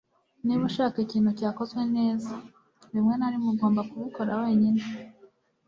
[0.43, 2.33] Niba ushaka ikintu cyakozwe neza,
[2.93, 4.81] rimwe na rimwe ugomba kubikora wenyine.